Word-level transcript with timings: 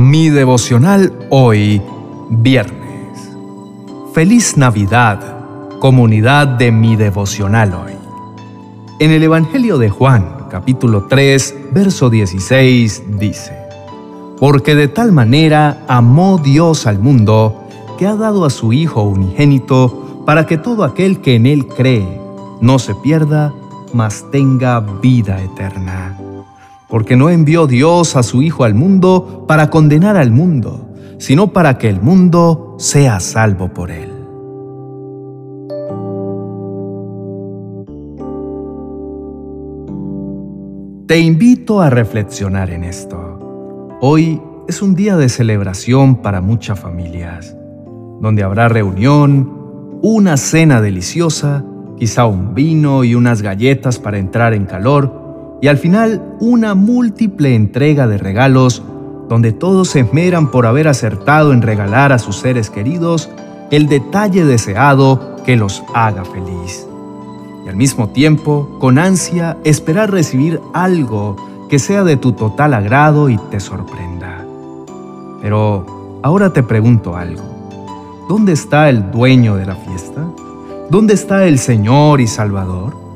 Mi 0.00 0.30
devocional 0.30 1.12
hoy, 1.28 1.82
viernes. 2.30 3.36
Feliz 4.14 4.56
Navidad, 4.56 5.20
comunidad 5.78 6.48
de 6.48 6.72
mi 6.72 6.96
devocional 6.96 7.74
hoy. 7.74 7.92
En 8.98 9.10
el 9.10 9.22
Evangelio 9.22 9.76
de 9.76 9.90
Juan, 9.90 10.46
capítulo 10.48 11.04
3, 11.04 11.54
verso 11.72 12.08
16, 12.08 13.18
dice, 13.18 13.52
Porque 14.38 14.74
de 14.74 14.88
tal 14.88 15.12
manera 15.12 15.84
amó 15.86 16.38
Dios 16.38 16.86
al 16.86 16.98
mundo, 16.98 17.68
que 17.98 18.06
ha 18.06 18.14
dado 18.14 18.46
a 18.46 18.50
su 18.50 18.72
Hijo 18.72 19.02
unigénito, 19.02 20.22
para 20.24 20.46
que 20.46 20.56
todo 20.56 20.84
aquel 20.84 21.20
que 21.20 21.34
en 21.34 21.44
Él 21.44 21.66
cree 21.66 22.22
no 22.62 22.78
se 22.78 22.94
pierda, 22.94 23.52
mas 23.92 24.24
tenga 24.30 24.80
vida 24.80 25.42
eterna. 25.42 26.29
Porque 26.90 27.16
no 27.16 27.30
envió 27.30 27.66
Dios 27.66 28.16
a 28.16 28.22
su 28.22 28.42
Hijo 28.42 28.64
al 28.64 28.74
mundo 28.74 29.44
para 29.46 29.70
condenar 29.70 30.16
al 30.16 30.32
mundo, 30.32 30.90
sino 31.18 31.52
para 31.52 31.78
que 31.78 31.88
el 31.88 32.02
mundo 32.02 32.74
sea 32.78 33.20
salvo 33.20 33.72
por 33.72 33.90
Él. 33.90 34.10
Te 41.06 41.18
invito 41.18 41.80
a 41.80 41.90
reflexionar 41.90 42.70
en 42.70 42.84
esto. 42.84 43.98
Hoy 44.00 44.40
es 44.68 44.82
un 44.82 44.94
día 44.94 45.16
de 45.16 45.28
celebración 45.28 46.16
para 46.16 46.40
muchas 46.40 46.78
familias, 46.78 47.56
donde 48.20 48.42
habrá 48.42 48.68
reunión, 48.68 49.98
una 50.02 50.36
cena 50.36 50.80
deliciosa 50.80 51.64
quizá 52.00 52.24
un 52.24 52.54
vino 52.54 53.04
y 53.04 53.14
unas 53.14 53.42
galletas 53.42 53.98
para 53.98 54.16
entrar 54.16 54.54
en 54.54 54.64
calor, 54.64 55.19
y 55.60 55.68
al 55.68 55.78
final 55.78 56.22
una 56.40 56.74
múltiple 56.74 57.54
entrega 57.54 58.06
de 58.06 58.18
regalos 58.18 58.82
donde 59.28 59.52
todos 59.52 59.90
se 59.90 60.00
esmeran 60.00 60.50
por 60.50 60.66
haber 60.66 60.88
acertado 60.88 61.52
en 61.52 61.62
regalar 61.62 62.12
a 62.12 62.18
sus 62.18 62.36
seres 62.36 62.70
queridos 62.70 63.30
el 63.70 63.86
detalle 63.86 64.44
deseado 64.44 65.36
que 65.44 65.56
los 65.56 65.82
haga 65.94 66.24
feliz. 66.24 66.86
Y 67.64 67.68
al 67.68 67.76
mismo 67.76 68.08
tiempo, 68.08 68.76
con 68.80 68.98
ansia, 68.98 69.58
esperar 69.64 70.10
recibir 70.10 70.60
algo 70.72 71.36
que 71.68 71.78
sea 71.78 72.02
de 72.02 72.16
tu 72.16 72.32
total 72.32 72.74
agrado 72.74 73.28
y 73.28 73.38
te 73.50 73.60
sorprenda. 73.60 74.44
Pero 75.40 76.20
ahora 76.22 76.52
te 76.52 76.62
pregunto 76.62 77.16
algo. 77.16 77.42
¿Dónde 78.28 78.52
está 78.52 78.88
el 78.88 79.12
dueño 79.12 79.56
de 79.56 79.66
la 79.66 79.76
fiesta? 79.76 80.26
¿Dónde 80.90 81.14
está 81.14 81.46
el 81.46 81.58
Señor 81.58 82.20
y 82.20 82.26
Salvador? 82.26 83.09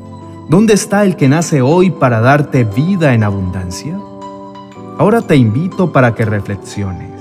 ¿Dónde 0.48 0.74
está 0.74 1.04
el 1.04 1.16
que 1.16 1.26
nace 1.26 1.62
hoy 1.62 1.90
para 1.90 2.20
darte 2.20 2.64
vida 2.64 3.14
en 3.14 3.24
abundancia? 3.24 3.98
Ahora 4.98 5.22
te 5.22 5.36
invito 5.36 5.90
para 5.90 6.14
que 6.14 6.26
reflexiones. 6.26 7.12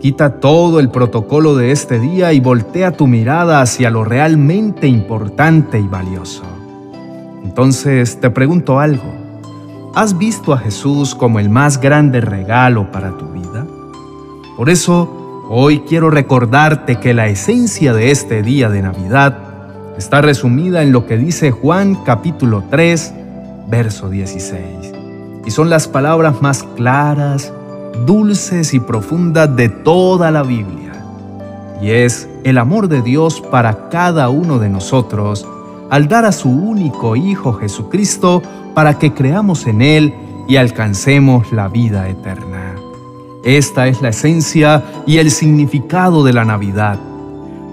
Quita 0.00 0.40
todo 0.40 0.80
el 0.80 0.90
protocolo 0.90 1.54
de 1.54 1.70
este 1.70 2.00
día 2.00 2.32
y 2.32 2.40
voltea 2.40 2.90
tu 2.90 3.06
mirada 3.06 3.60
hacia 3.60 3.88
lo 3.88 4.02
realmente 4.02 4.88
importante 4.88 5.78
y 5.78 5.86
valioso. 5.86 6.42
Entonces 7.44 8.20
te 8.20 8.30
pregunto 8.30 8.80
algo. 8.80 9.14
¿Has 9.94 10.18
visto 10.18 10.52
a 10.52 10.58
Jesús 10.58 11.14
como 11.14 11.38
el 11.38 11.48
más 11.48 11.80
grande 11.80 12.20
regalo 12.20 12.90
para 12.90 13.16
tu 13.16 13.26
vida? 13.28 13.64
Por 14.56 14.70
eso, 14.70 15.46
hoy 15.48 15.80
quiero 15.88 16.10
recordarte 16.10 16.96
que 16.96 17.14
la 17.14 17.28
esencia 17.28 17.94
de 17.94 18.10
este 18.10 18.42
día 18.42 18.68
de 18.68 18.82
Navidad 18.82 19.45
está 19.98 20.20
resumida 20.20 20.82
en 20.82 20.92
lo 20.92 21.06
que 21.06 21.16
dice 21.16 21.50
Juan 21.50 21.96
capítulo 22.04 22.64
3, 22.70 23.14
verso 23.68 24.10
16. 24.10 24.60
Y 25.44 25.50
son 25.50 25.70
las 25.70 25.88
palabras 25.88 26.42
más 26.42 26.62
claras, 26.76 27.52
dulces 28.04 28.74
y 28.74 28.80
profundas 28.80 29.54
de 29.56 29.68
toda 29.68 30.30
la 30.30 30.42
Biblia. 30.42 30.92
Y 31.80 31.90
es 31.90 32.28
el 32.44 32.58
amor 32.58 32.88
de 32.88 33.02
Dios 33.02 33.40
para 33.40 33.88
cada 33.88 34.28
uno 34.28 34.58
de 34.58 34.68
nosotros 34.68 35.46
al 35.88 36.08
dar 36.08 36.24
a 36.24 36.32
su 36.32 36.50
único 36.50 37.16
Hijo 37.16 37.52
Jesucristo 37.54 38.42
para 38.74 38.98
que 38.98 39.14
creamos 39.14 39.66
en 39.66 39.82
Él 39.82 40.14
y 40.48 40.56
alcancemos 40.56 41.52
la 41.52 41.68
vida 41.68 42.08
eterna. 42.08 42.74
Esta 43.44 43.86
es 43.86 44.02
la 44.02 44.08
esencia 44.08 44.82
y 45.06 45.18
el 45.18 45.30
significado 45.30 46.24
de 46.24 46.32
la 46.32 46.44
Navidad 46.44 46.98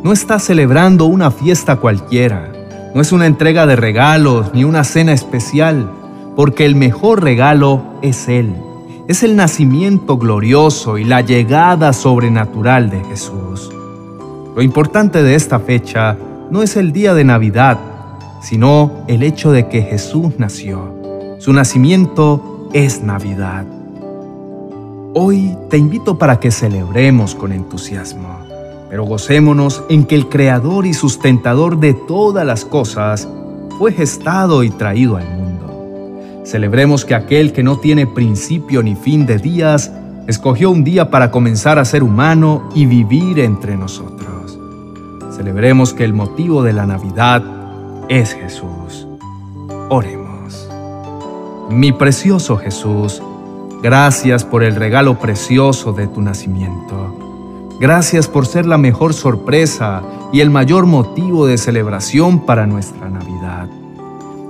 no 0.03 0.11
estás 0.11 0.43
celebrando 0.43 1.05
una 1.05 1.31
fiesta 1.31 1.77
cualquiera, 1.77 2.51
no 2.93 3.01
es 3.01 3.13
una 3.13 3.25
entrega 3.25 3.65
de 3.65 3.77
regalos 3.77 4.53
ni 4.53 4.65
una 4.65 4.83
cena 4.83 5.13
especial, 5.13 5.89
porque 6.35 6.65
el 6.65 6.75
mejor 6.75 7.23
regalo 7.23 7.81
es 8.01 8.27
Él. 8.27 8.53
Es 9.07 9.23
el 9.23 9.35
nacimiento 9.37 10.17
glorioso 10.17 10.97
y 10.97 11.05
la 11.05 11.21
llegada 11.21 11.93
sobrenatural 11.93 12.89
de 12.89 13.01
Jesús. 13.05 13.71
Lo 14.55 14.61
importante 14.61 15.23
de 15.23 15.35
esta 15.35 15.59
fecha 15.59 16.17
no 16.51 16.63
es 16.63 16.75
el 16.75 16.91
día 16.91 17.13
de 17.13 17.23
Navidad, 17.23 17.79
sino 18.41 19.05
el 19.07 19.23
hecho 19.23 19.51
de 19.51 19.67
que 19.69 19.83
Jesús 19.83 20.33
nació. 20.37 20.93
Su 21.39 21.53
nacimiento 21.53 22.69
es 22.73 23.01
Navidad. 23.01 23.65
Hoy 25.13 25.57
te 25.69 25.77
invito 25.77 26.17
para 26.17 26.39
que 26.39 26.51
celebremos 26.51 27.35
con 27.35 27.51
entusiasmo 27.51 28.52
pero 28.93 29.05
gocémonos 29.05 29.83
en 29.89 30.05
que 30.05 30.13
el 30.13 30.29
Creador 30.29 30.85
y 30.85 30.93
sustentador 30.93 31.79
de 31.79 31.95
todas 31.95 32.45
las 32.45 32.63
cosas 32.63 33.27
fue 33.79 33.91
gestado 33.91 34.61
y 34.63 34.69
traído 34.69 35.17
al 35.17 35.27
mundo. 35.29 36.43
Celebremos 36.45 37.03
que 37.03 37.15
aquel 37.15 37.53
que 37.53 37.63
no 37.63 37.79
tiene 37.79 38.05
principio 38.05 38.83
ni 38.83 38.95
fin 38.95 39.25
de 39.25 39.39
días, 39.39 39.91
escogió 40.27 40.69
un 40.69 40.83
día 40.83 41.09
para 41.09 41.31
comenzar 41.31 41.79
a 41.79 41.85
ser 41.85 42.03
humano 42.03 42.69
y 42.75 42.85
vivir 42.85 43.39
entre 43.39 43.75
nosotros. 43.77 44.59
Celebremos 45.35 45.95
que 45.95 46.03
el 46.03 46.13
motivo 46.13 46.61
de 46.61 46.73
la 46.73 46.85
Navidad 46.85 47.43
es 48.09 48.33
Jesús. 48.33 49.07
Oremos. 49.89 50.69
Mi 51.71 51.93
precioso 51.93 52.57
Jesús, 52.57 53.23
gracias 53.81 54.45
por 54.45 54.61
el 54.63 54.75
regalo 54.75 55.17
precioso 55.17 55.93
de 55.93 56.05
tu 56.05 56.21
nacimiento. 56.21 57.22
Gracias 57.79 58.27
por 58.27 58.45
ser 58.45 58.65
la 58.65 58.77
mejor 58.77 59.13
sorpresa 59.13 60.01
y 60.31 60.41
el 60.41 60.49
mayor 60.49 60.85
motivo 60.85 61.45
de 61.45 61.57
celebración 61.57 62.45
para 62.45 62.65
nuestra 62.65 63.09
Navidad. 63.09 63.67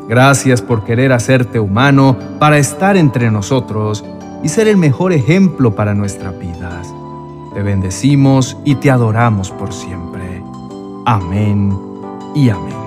Gracias 0.07 0.61
por 0.61 0.83
querer 0.83 1.13
hacerte 1.13 1.59
humano 1.59 2.17
para 2.39 2.57
estar 2.57 2.97
entre 2.97 3.31
nosotros 3.31 4.03
y 4.43 4.49
ser 4.49 4.67
el 4.67 4.77
mejor 4.77 5.13
ejemplo 5.13 5.75
para 5.75 5.93
nuestras 5.93 6.37
vidas. 6.37 6.93
Te 7.53 7.61
bendecimos 7.61 8.57
y 8.65 8.75
te 8.75 8.91
adoramos 8.91 9.51
por 9.51 9.73
siempre. 9.73 10.43
Amén 11.05 11.77
y 12.35 12.49
amén. 12.49 12.82